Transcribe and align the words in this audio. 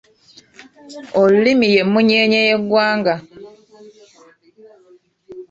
Olulimi 1.19 1.67
y'emmunyeenye 1.75 2.39
y'eggwanga. 2.47 3.13